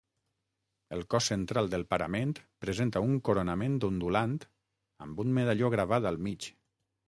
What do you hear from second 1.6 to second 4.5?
del parament presenta un coronament ondulant